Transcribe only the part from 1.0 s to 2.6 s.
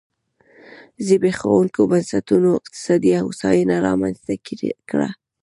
زبېښونکو بنسټونو